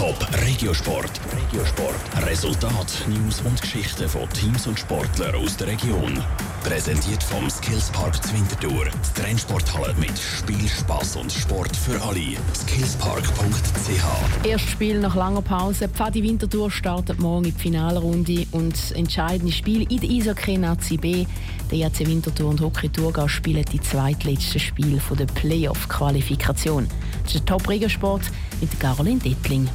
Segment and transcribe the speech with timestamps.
[0.00, 1.20] Top Regiosport.
[1.30, 2.26] Regiosport.
[2.26, 6.18] Resultat, News und Geschichten von Teams und Sportlern aus der Region.
[6.64, 8.86] Präsentiert vom Skillspark Zwintertour.
[8.86, 12.38] Die Trennsporthalle mit Spiel, Spaß und Sport für alle.
[12.54, 14.46] Skillspark.ch.
[14.46, 15.86] Erstes Spiel nach langer Pause.
[15.86, 21.26] Pfadi Winterthur startet morgen in die Finalrunde und entscheidende Spiel in der Eishockey Nazi B.
[21.70, 26.88] Der EAC Winterthur und Hockey Thurgau spielen die zweitletzten Spiel der Playoff-Qualifikation.
[27.22, 28.22] Das ist der Top Regiosport
[28.60, 29.68] mit Caroline Dettling.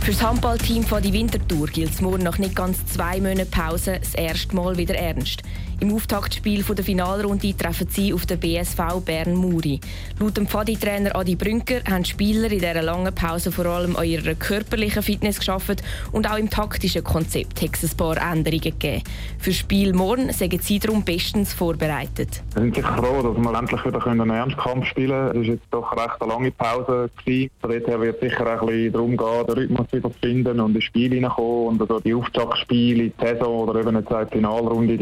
[0.00, 3.98] Für das Handballteam von die Wintertour gilt es morgen nach nicht ganz zwei Monaten Pause
[4.00, 5.42] das erste Mal wieder ernst.
[5.80, 9.80] Im Auftaktspiel der Finalrunde treffen sie auf den BSV Bern Muri.
[10.18, 14.34] Laut dem Pfadi-Trainer Adi Brünker haben Spieler in dieser langen Pause vor allem an ihrer
[14.34, 15.76] körperlichen Fitness geschaffen
[16.12, 19.02] und auch im taktischen Konzept hat es ein paar Änderungen gegeben.
[19.38, 22.42] Für das Spiel morgen sind sie darum bestens vorbereitet.
[22.52, 25.42] Wir sind sicher froh, dass wir endlich wieder einen Ernstkampf spielen können.
[25.42, 27.10] Es war jetzt doch recht eine lange Pause.
[27.24, 27.50] Gewesen.
[27.62, 31.80] Von daher sicher ein darum gehen, den Rhythmus wieder zu finden und ins Spiel hineinkommen.
[31.80, 34.98] Also die Auftaktspiele, die Saison oder eben eine Finalrunde,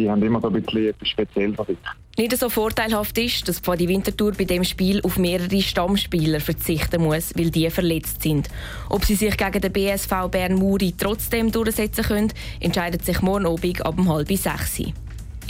[0.73, 1.79] bisschen etwas speziell für dich.
[2.19, 7.33] Nicht so vorteilhaft ist, dass die Wintertour bei dem Spiel auf mehrere Stammspieler verzichten muss,
[7.37, 8.49] weil die verletzt sind.
[8.89, 13.87] Ob sie sich gegen den BSV Bern Muri trotzdem durchsetzen können, entscheidet sich morgen Abend
[13.87, 14.83] ab halb sechs.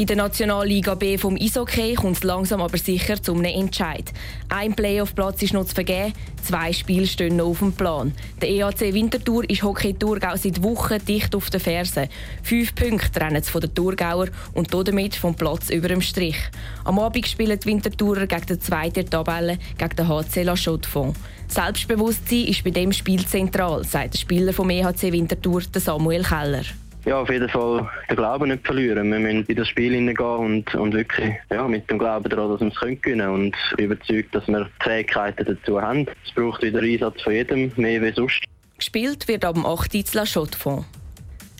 [0.00, 4.12] In der Nationalliga B vom Eishockey kommt es langsam aber sicher zum Entscheid.
[4.48, 8.12] Ein Playoff-Platz ist noch zu vergeben, zwei Spiele stehen noch auf dem Plan.
[8.40, 12.06] Der EAC Winterthur ist Hockey Thurgau seit Wochen dicht auf den Fersen.
[12.44, 16.38] Fünf Punkte trennen von den Thurgauer und damit vom Platz über dem Strich.
[16.84, 20.78] Am Abend spielen die Winterthurer gegen den zweiten Tabelle, gegen den HC La chaux
[21.48, 26.62] Selbstbewusstsein ist bei dem Spiel zentral, sagt der Spieler vom EHC Winterthur, Samuel Keller
[27.04, 29.10] ja, auf jeden Fall den Glauben nicht verlieren.
[29.10, 32.60] Wir müssen in das Spiel hineingehen und, und wirklich ja, mit dem Glauben daran, dass
[32.60, 33.28] wir es gewinnen können.
[33.30, 36.06] Und ich bin überzeugt, dass wir die Fähigkeiten dazu haben.
[36.24, 38.42] Es braucht wieder Einsatz von jedem, mehr wie sonst.
[38.76, 40.14] Gespielt wird dem 8.
[40.14, 40.86] La Chaux-de-Fonds.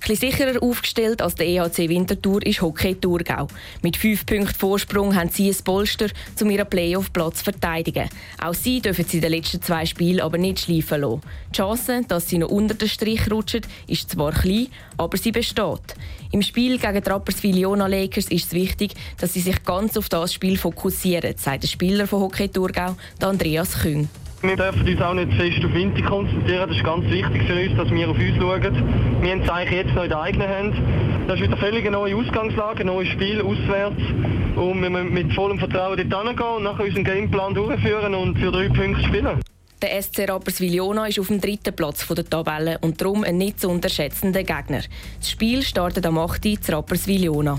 [0.09, 3.47] Etwas sicherer aufgestellt als der EHC Winterthur ist Hockey Thurgau.
[3.83, 6.07] Mit fünf Punkten Vorsprung haben sie ein Polster,
[6.41, 8.09] um ihren Playoff-Platz zu verteidigen.
[8.41, 11.21] Auch sie dürfen sie in den letzten zwei Spielen aber nicht schleifen lassen.
[11.51, 15.95] Die Chance, dass sie noch unter den Strich rutschen, ist zwar klein, aber sie besteht.
[16.33, 20.33] Im Spiel gegen die Rapperswil-Jona Lakers ist es wichtig, dass sie sich ganz auf das
[20.33, 24.09] Spiel fokussieren, sagt der Spieler von Hockey Thurgau, Andreas Küng.
[24.41, 26.69] Wir dürfen uns auch nicht fest auf Winter konzentrieren.
[26.69, 29.21] Das ist ganz wichtig für uns, dass wir auf uns schauen.
[29.21, 30.75] Wir haben es eigentlich jetzt noch in der eigenen Hand.
[31.27, 34.01] Das ist wieder völlig eine neue Ausgangslage, ein neues Spiel auswärts.
[34.55, 38.53] Und wir müssen mit vollem Vertrauen dort hingehen und nachher unseren Gameplan durchführen und für
[38.53, 39.41] drei Punkte spielen.
[39.83, 43.69] Der SC Rapperswil-Jona ist auf dem dritten Platz der Tabelle und darum ein nicht zu
[43.69, 44.83] unterschätzender Gegner.
[45.19, 46.47] Das Spiel startet am 8.
[46.47, 47.59] Uhr zu Rapperswil-Jona.